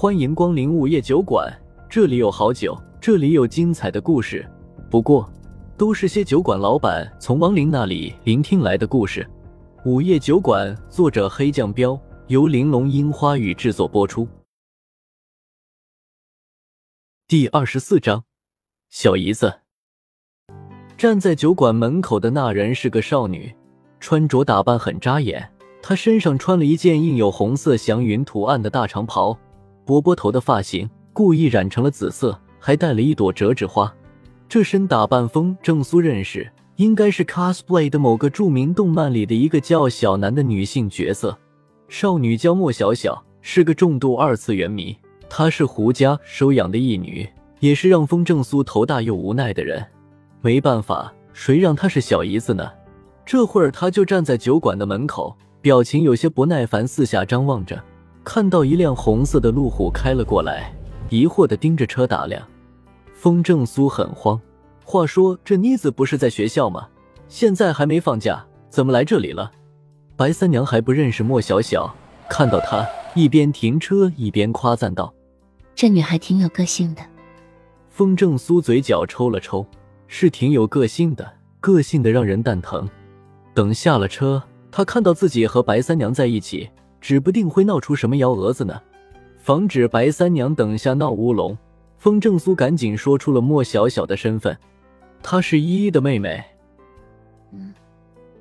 [0.00, 1.54] 欢迎光临午夜酒馆，
[1.86, 4.50] 这里有好酒，这里有精彩的故事。
[4.90, 5.30] 不过，
[5.76, 9.28] 都是些酒馆老板从亡灵那里聆听来的故事。
[9.84, 14.26] 午夜酒馆，作者黑酱标，由玲珑樱花雨制作播出。
[17.28, 18.24] 第二十四章，
[18.88, 19.60] 小姨子。
[20.96, 23.54] 站在酒馆门口的那人是个少女，
[24.00, 25.52] 穿着打扮很扎眼。
[25.82, 29.38] 她身上穿了一件印有红色祥云图案的大长袍。
[29.90, 33.92] 波波头的发型故意染成了紫色，还带了一朵折纸花。
[34.48, 41.36] 这身打扮，风正苏认识，应该是 cosplay 的某个著名动漫里的一个叫小南的女性角色。
[41.88, 44.96] 少女叫莫小小，是个重度二次元迷。
[45.28, 47.28] 她是胡家收养的义女，
[47.58, 49.84] 也是让风正苏头大又无奈的人。
[50.40, 52.70] 没办法，谁让她是小姨子呢？
[53.26, 57.82] 这会儿，她就站在酒馆的门口，表情有些不耐烦，四下张望着。
[58.32, 60.72] 看到一辆红色的路虎开了过来，
[61.08, 62.40] 疑惑的盯着车打量。
[63.12, 64.40] 风正苏很慌。
[64.84, 66.86] 话说这妮子不是在学校吗？
[67.26, 69.50] 现在还没放假，怎么来这里了？
[70.14, 71.92] 白三娘还不认识莫小小，
[72.28, 75.12] 看到她一边停车一边夸赞道
[75.74, 77.02] ：“这女孩挺有个性的。”
[77.90, 79.66] 风正苏嘴角抽了抽，
[80.06, 81.28] 是挺有个性的，
[81.58, 82.88] 个性的让人蛋疼。
[83.52, 86.70] 等下了车，他看到自己和白三娘在一起。
[87.00, 88.80] 指不定会闹出什么幺蛾子呢！
[89.38, 91.56] 防止白三娘等下闹乌龙，
[91.98, 94.56] 风正苏赶紧说出了莫小小的身份，
[95.22, 96.44] 她是依依的妹妹。
[97.52, 97.72] 嗯，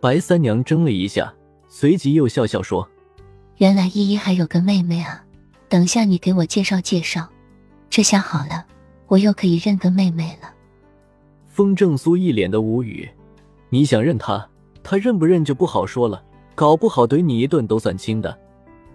[0.00, 1.32] 白三娘怔了一下，
[1.68, 2.86] 随即又笑笑说
[3.58, 5.24] ：“原来依依还有个妹妹啊！
[5.68, 7.28] 等下你给我介绍介绍，
[7.88, 8.66] 这下好了，
[9.06, 10.52] 我又可以认个妹妹了。”
[11.46, 13.08] 风正苏一脸的无语
[13.70, 14.48] ：“你想认她，
[14.82, 16.20] 她认不认就不好说了。”
[16.60, 18.38] 搞不好怼你一顿都算轻的，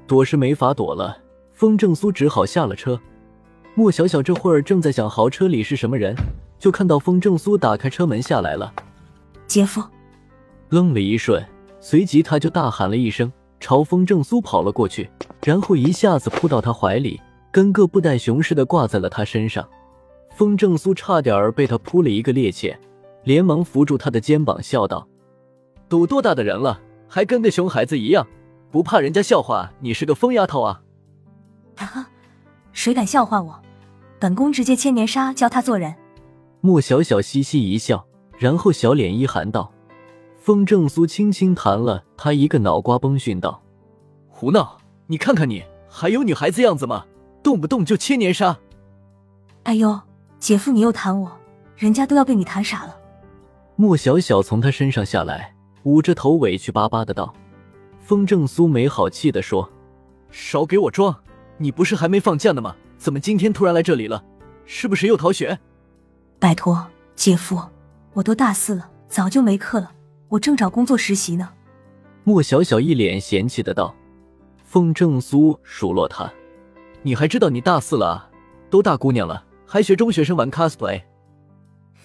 [0.05, 1.17] 躲是没法躲了。
[1.51, 2.99] 风正苏只好下了车。
[3.73, 6.15] 莫小小这会儿正在想豪车里是什么人，
[6.59, 8.71] 就看到风正苏打开车门下来了。
[9.47, 9.81] 姐夫，
[10.69, 11.43] 愣了一瞬，
[11.79, 15.09] 随即他就大喊了一声，朝风正苏跑了过去，
[15.43, 17.19] 然后一下子扑到他怀里，
[17.51, 19.67] 跟个布袋熊似的挂在了他身上。
[20.35, 22.77] 风正苏差点儿被他扑了一个趔趄，
[23.23, 25.07] 连忙扶住他的肩膀，笑道
[25.89, 26.79] ：“都多大的人了？”
[27.15, 28.27] 还跟个熊孩子一样，
[28.69, 30.81] 不怕人家笑话你是个疯丫头啊！
[31.77, 32.05] 哈哈，
[32.73, 33.57] 谁敢笑话我，
[34.19, 35.95] 本宫直接千年杀教他做人。
[36.59, 38.05] 莫小小嘻嘻一笑，
[38.37, 39.71] 然后小脸一寒道
[40.35, 43.63] ：“风正苏轻轻弹了他一个脑瓜崩，训道：
[44.27, 44.77] 胡闹！
[45.07, 47.05] 你看看你，还有女孩子样子吗？
[47.41, 48.59] 动不动就千年杀！
[49.63, 50.01] 哎呦，
[50.37, 51.31] 姐夫你又弹我，
[51.77, 52.93] 人家都要被你弹傻了。”
[53.77, 55.54] 莫小小从他身上下来。
[55.85, 57.31] 捂着头，委屈巴巴的道
[58.01, 59.71] ：“风正苏没好气的说，
[60.31, 61.15] 少给我装！
[61.57, 62.75] 你不是还没放假呢吗？
[62.97, 64.23] 怎么今天突然来这里了？
[64.65, 65.59] 是不是又逃学？
[66.39, 67.61] 拜托，姐夫，
[68.13, 69.91] 我都大四了，早就没课了，
[70.27, 71.49] 我正找工作实习呢。”
[72.25, 73.93] 莫小小一脸嫌弃的道。
[74.63, 76.29] 风正苏数落他
[77.03, 78.29] ：“你还知道你大四了啊？
[78.71, 81.03] 都大姑娘了，还学中学生玩 cosplay？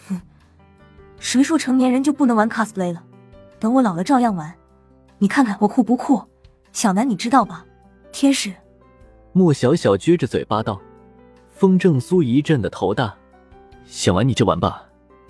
[0.07, 0.21] 哼，
[1.19, 3.03] 谁说成年人就不能玩 cosplay 了？”
[3.60, 4.53] 等我老了照样玩，
[5.19, 6.21] 你看看我酷不酷？
[6.72, 7.65] 小南你知道吧？
[8.10, 8.53] 天使。
[9.32, 10.81] 莫小小撅着嘴巴道。
[11.50, 13.15] 风正苏一阵的头大，
[13.84, 14.82] 想玩你就玩吧，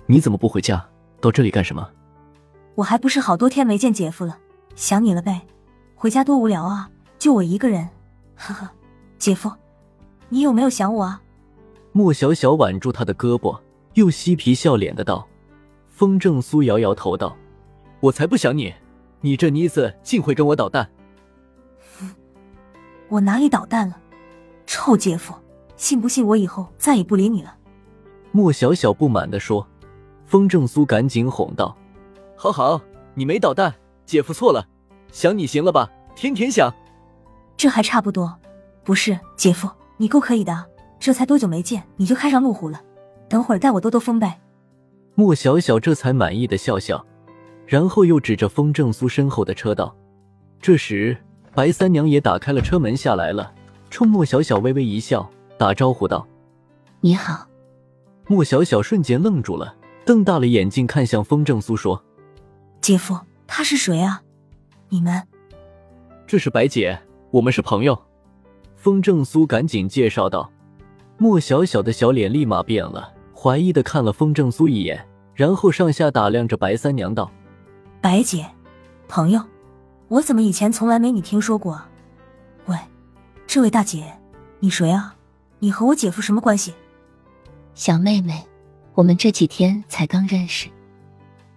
[0.05, 0.83] 你怎么不回家？
[1.19, 1.85] 到这里干什么？
[2.75, 4.37] 我还不是好多天没见姐夫了，
[4.75, 5.41] 想你了呗。
[5.93, 6.89] 回家多无聊啊，
[7.19, 7.85] 就我一个人。
[8.35, 8.69] 呵呵，
[9.19, 9.51] 姐夫，
[10.29, 11.21] 你有没有想我啊？
[11.91, 13.59] 莫小小挽住他的胳膊，
[13.95, 15.27] 又嬉皮笑脸的道。
[15.89, 17.35] 风正苏摇摇头道。
[18.01, 18.73] 我才不想你！
[19.21, 20.89] 你这妮子竟会跟我捣蛋！
[23.07, 23.95] 我哪里捣蛋了？
[24.65, 25.33] 臭姐夫，
[25.75, 27.55] 信不信我以后再也不理你了？
[28.31, 29.67] 莫小小不满的说。
[30.25, 31.75] 风正苏赶紧哄道
[32.37, 32.81] ：“好好，
[33.13, 33.73] 你没捣蛋，
[34.05, 34.65] 姐夫错了，
[35.11, 35.91] 想你行了吧？
[36.15, 36.73] 天天想。”
[37.57, 38.33] 这还差不多。
[38.83, 40.65] 不是，姐夫，你够可以的。
[40.99, 42.81] 这才多久没见，你就开上路虎了？
[43.27, 44.39] 等会儿带我兜兜风呗。
[45.15, 47.05] 莫小小这才满意的笑笑。
[47.71, 49.95] 然后又指着风正苏身后的车道。
[50.59, 51.15] 这时，
[51.55, 53.49] 白三娘也打开了车门下来了，
[53.89, 56.27] 冲莫小小微微一笑，打招呼道
[56.99, 57.47] ：“你好。”
[58.27, 59.73] 莫小小瞬间愣住了，
[60.03, 62.03] 瞪大了眼睛看向风正苏说
[62.81, 64.21] ：“姐夫，他是谁啊？
[64.89, 65.23] 你们
[66.27, 67.97] ？”“这是白姐，我们是朋友。”
[68.75, 70.51] 风正苏赶紧介绍道。
[71.17, 77.31] 莫小小的小脸立马变了，怀疑的看了风正苏一眼，然后上下打量着白三娘道。
[78.01, 78.47] 白姐，
[79.07, 79.39] 朋友，
[80.07, 81.79] 我怎么以前从来没你听说过？
[82.65, 82.75] 喂，
[83.45, 84.19] 这位大姐，
[84.59, 85.15] 你谁啊？
[85.59, 86.73] 你和我姐夫什么关系？
[87.75, 88.43] 小妹妹，
[88.95, 90.67] 我们这几天才刚认识。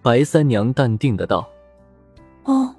[0.03, 1.49] 白三娘淡定的道。
[2.43, 2.75] 哦，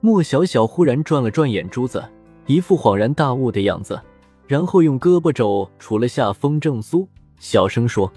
[0.00, 2.04] 莫小小忽然转了转眼珠子，
[2.44, 3.98] 一副恍然大悟的样子，
[4.46, 7.08] 然后用胳膊肘杵了下风正苏，
[7.38, 8.12] 小声说：“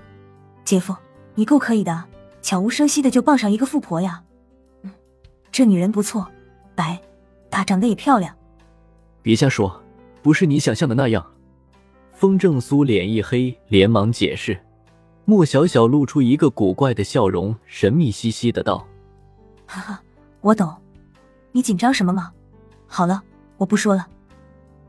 [0.65, 0.94] 姐夫，
[1.36, 2.03] 你够可以的，
[2.41, 4.21] 悄无声息的就傍上一个富婆呀。
[5.53, 6.27] 嗯，这女人不错，
[6.73, 7.00] 白，
[7.51, 8.35] 她，长得也漂亮。
[9.21, 9.81] 别瞎说，
[10.23, 11.23] 不是你想象的那样。”
[12.13, 14.59] 风正苏脸一黑，连忙解释。
[15.25, 18.85] 莫小小露出一个古怪的笑容，神秘兮兮的道
[19.67, 20.01] ：“哈哈。”
[20.41, 20.75] 我懂，
[21.53, 22.31] 你紧张什么吗？
[22.88, 23.21] 好了，
[23.55, 24.05] 我不说了。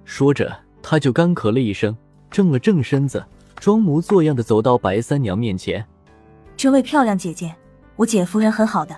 [0.05, 0.53] 说着，
[0.83, 1.97] 他就干咳了一声，
[2.31, 3.25] 正了正身子，
[3.57, 5.87] 装模作样的走到白三娘面前。
[6.57, 7.55] 这位漂亮姐姐，
[7.97, 8.97] 我姐夫人很好的，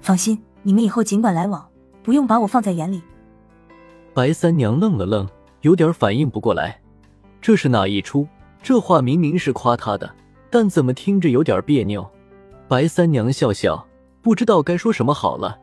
[0.00, 1.66] 放心，你们以后尽管来往，
[2.02, 3.02] 不用把我放在眼里。
[4.14, 5.28] 白三娘愣了愣，
[5.62, 6.80] 有点反应不过来，
[7.40, 8.26] 这是哪一出？
[8.62, 10.14] 这话明明是夸她的，
[10.50, 12.08] 但怎么听着有点别扭？
[12.68, 13.86] 白三娘笑笑，
[14.20, 15.58] 不知道该说什么好了。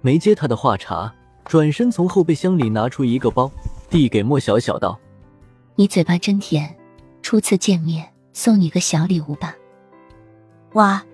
[0.00, 1.12] 没接他的话茬，
[1.44, 3.50] 转身从后备箱里拿出一个包，
[3.88, 4.98] 递给莫小小道
[5.76, 6.76] ：“你嘴巴真甜，
[7.22, 9.54] 初次见面送你个小礼物吧。”
[10.74, 11.04] 哇，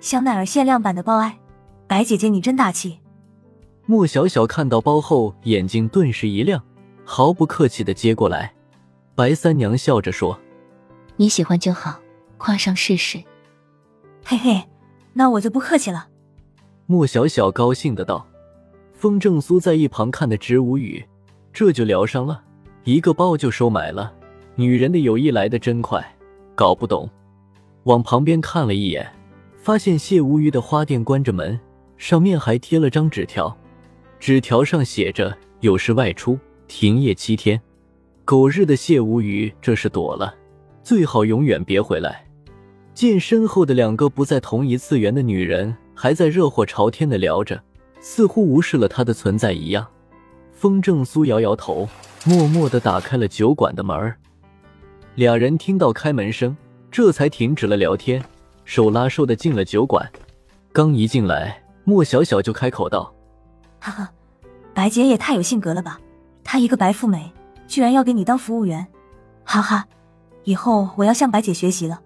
[0.00, 1.38] 香奈儿限量版的包哎，
[1.94, 2.98] 白姐姐你真大气。
[3.86, 6.60] 莫小小看到包后，眼睛顿时一亮，
[7.04, 8.52] 毫不客气的接过来。
[9.14, 10.36] 白三娘笑着说
[11.14, 12.00] ：“你喜欢就好，
[12.36, 13.22] 挎上试试。”
[14.26, 14.64] 嘿嘿，
[15.12, 16.08] 那我就不客气了。
[16.86, 18.26] 莫小小高兴的道。
[18.92, 21.06] 风正苏在一旁看得直无语，
[21.52, 22.42] 这就聊上了，
[22.82, 24.12] 一个包就收买了。
[24.56, 26.04] 女人的友谊来得真快，
[26.56, 27.08] 搞不懂。
[27.84, 29.08] 往旁边看了一眼，
[29.56, 31.56] 发现谢无虞的花店关着门，
[31.96, 33.56] 上面还贴了张纸条，
[34.18, 36.38] 纸条上写着“有事外出，
[36.68, 37.60] 停业七天”。
[38.24, 40.34] 狗日的谢无虞这是躲了，
[40.82, 42.26] 最好永远别回来。
[42.94, 47.62] 见身后的两个不在同一次元的女人还在热火朝天的聊着。
[48.06, 49.86] 似乎无视了他的存在一样，
[50.52, 51.88] 风正苏摇摇头，
[52.26, 54.14] 默默的打开了酒馆的门
[55.14, 56.54] 俩人听到开门声，
[56.90, 58.22] 这才停止了聊天，
[58.66, 60.06] 手拉手的进了酒馆。
[60.70, 63.14] 刚一进来，莫小小就开口道
[63.78, 64.10] ：“哈哈，
[64.72, 66.00] 白姐也太有性格了吧！
[66.42, 67.32] 她一个白富美，
[67.66, 68.86] 居然要给你当服务员，
[69.44, 69.86] 哈哈！
[70.44, 72.00] 以后我要向白姐学习了。”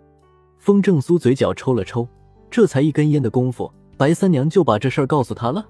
[0.58, 2.06] 风正苏嘴角抽了抽，
[2.50, 5.64] 这才一根烟的功夫，白三娘就把这事儿告诉他了。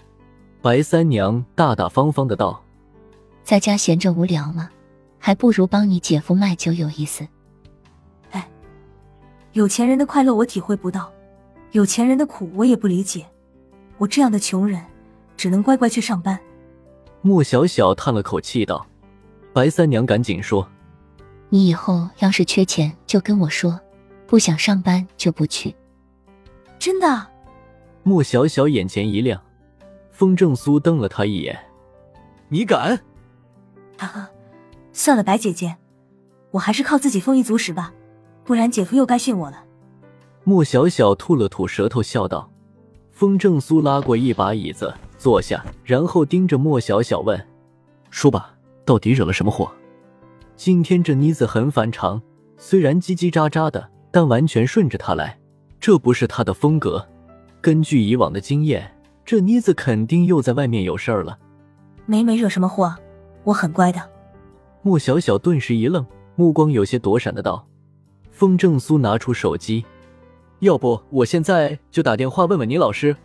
[0.63, 2.63] 白三娘大大方方的道
[3.45, 4.71] ：“在家闲着无聊吗？
[5.19, 7.27] 还不如帮你姐夫卖酒有意思。”
[8.33, 8.49] 哎，
[9.53, 11.13] 有钱人的快乐我体会不到，
[11.73, 13.27] 有钱人的苦我也不理解。
[13.99, 14.81] 我这样的穷人，
[15.37, 16.39] 只能乖乖去上班。
[17.21, 18.87] 莫小小叹了口气道
[19.53, 20.67] ：“白三娘赶紧说，
[21.49, 23.79] 你以后要是缺钱就跟我说，
[24.27, 25.75] 不想上班就不去。”
[26.79, 27.27] 真的？
[28.05, 29.43] 莫小小眼前一亮。
[30.11, 31.56] 风正苏瞪了他一眼
[32.49, 32.97] ：“你敢？”
[33.99, 34.31] 哈哈，
[34.93, 35.77] 算了，白姐姐，
[36.50, 37.93] 我还是靠自己丰衣足食吧，
[38.45, 39.65] 不然姐夫又该训我了。
[40.43, 42.50] 莫小小吐了吐舌头，笑道。
[43.19, 47.37] 风正苏拉过一把椅子坐下，然后盯着莫小小问
[48.11, 48.55] ：“说吧，
[48.85, 49.69] 到底惹了什么祸？
[50.55, 52.23] 今天这妮子很反常，
[52.56, 55.37] 虽然叽叽喳喳的，但完全顺着他来，
[55.81, 57.04] 这不是他的风格。
[57.61, 58.88] 根据以往的经验。”
[59.26, 61.37] 这妮子肯定又在外面有事儿了，
[62.07, 62.95] 没没惹什么祸，
[63.43, 64.00] 我很乖的。
[64.81, 67.66] 莫小小顿时一愣，目光有些躲闪的道
[68.31, 69.85] ：“风正苏拿出手机，
[70.61, 73.17] 要不我现在就打电话问问你老师。”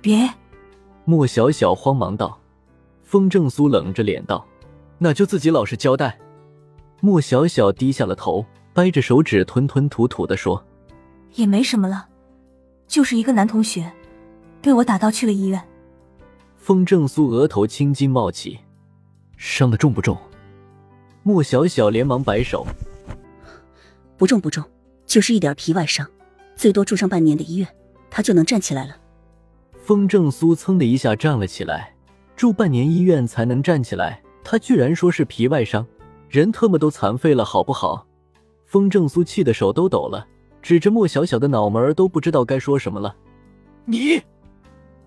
[0.00, 0.28] 别！
[1.04, 2.38] 莫小小慌忙道。
[3.02, 4.44] 风正苏冷着脸道
[4.98, 6.18] ：“那就自己老实交代。”
[7.00, 10.64] 莫小小低下了头，掰着手指吞吞吐吐的说
[11.36, 12.08] ：“也没什么了，
[12.88, 13.92] 就是一个男同学。”
[14.60, 15.62] 被我打到去了医院。
[16.56, 18.58] 风正苏额头青筋冒起，
[19.36, 20.18] 伤的重不重？
[21.22, 22.66] 莫小小连忙摆手，
[24.16, 24.64] 不重不重，
[25.04, 26.08] 就是一点皮外伤，
[26.56, 27.68] 最多住上半年的医院，
[28.10, 28.96] 他就能站起来了。
[29.76, 31.94] 风正苏噌的一下站了起来，
[32.34, 35.86] 住半年医院才能站起来，他居然说是皮外伤，
[36.28, 38.06] 人特么都残废了好不好？
[38.64, 40.26] 风正苏气的手都抖了，
[40.60, 43.14] 指着莫小小的脑门都不知道该说什么了。
[43.84, 44.20] 你。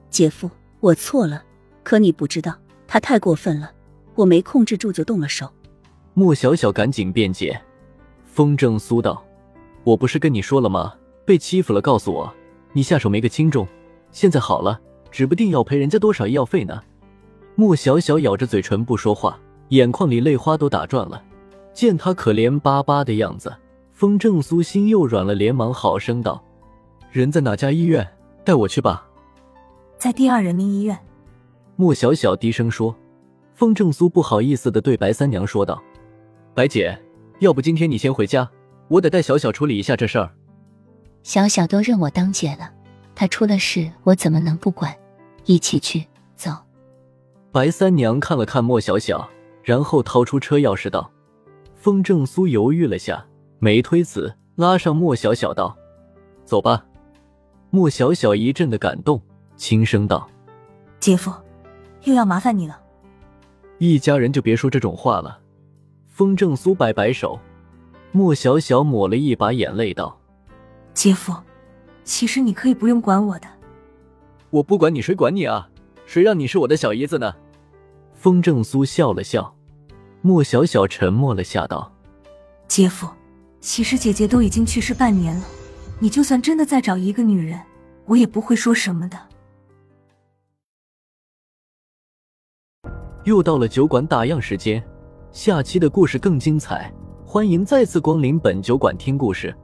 [0.09, 1.43] 姐夫，我错了，
[1.83, 2.53] 可你不知道，
[2.87, 3.71] 他太过分了，
[4.15, 5.51] 我没控制住就动了手。
[6.13, 7.59] 莫小小赶紧辩解。
[8.25, 9.23] 风正苏道
[9.83, 10.93] ：“我不是跟你说了吗？
[11.29, 12.33] 被欺负了，告诉我，
[12.73, 13.67] 你下手没个轻重。
[14.09, 14.81] 现在好了，
[15.11, 16.81] 指不定要赔人家多少医药费呢。”
[17.53, 21.23] 莫小小咬着嘴唇不说话，眼眶里泪花都打转了。
[21.71, 23.55] 见他可怜巴巴的样子，
[23.91, 26.43] 风正苏心又软了，连忙好声道
[27.13, 28.07] ：“人在哪家医院？
[28.43, 29.07] 带我去吧。”
[29.99, 30.97] 在第二人民医院。
[31.75, 32.95] 莫小小低声说。
[33.53, 35.79] 风正苏不好意思的对白三娘说道
[36.55, 36.97] ：“白姐，
[37.37, 38.49] 要不今天你先回家，
[38.87, 40.31] 我得带小小处理一下这事儿。”
[41.29, 42.73] 小小都认我当姐了，
[43.13, 44.91] 她出了事，我怎么能不管？
[45.45, 46.03] 一起去，
[46.35, 46.49] 走。
[47.51, 49.29] 白三娘看了看莫小小，
[49.61, 51.11] 然后掏出车钥匙道
[51.77, 53.23] ：“风正苏犹豫了下，
[53.59, 55.77] 没推辞，拉上莫小小道
[56.45, 56.83] ：‘走吧。’
[57.69, 59.21] 莫小小一阵的感动，
[59.55, 60.27] 轻声道
[60.99, 61.31] ：‘姐夫，
[62.05, 62.81] 又要麻烦你了。’
[63.77, 65.39] 一家人就别说这种话了。
[66.07, 67.39] 风正苏摆摆手，
[68.11, 70.18] 莫小小抹了一把眼泪道
[70.93, 71.33] ：“姐夫，
[72.03, 73.47] 其实你可以不用管我的。
[74.49, 75.69] 我不管你，谁管你啊？
[76.05, 77.33] 谁让你是我的小姨子呢？”
[78.13, 79.55] 风正苏笑了笑。
[80.21, 81.89] 莫小小沉默了下道
[82.67, 83.07] ：“姐夫，
[83.61, 85.45] 其实姐姐都已经去世半年了，
[85.99, 87.57] 你就算真的再找一个女人，
[88.05, 89.17] 我也不会说什么的。”
[93.23, 94.83] 又到了酒馆打烊时间，
[95.31, 96.93] 下期的故事更精彩，
[97.25, 99.55] 欢迎再次光临本酒馆听故事。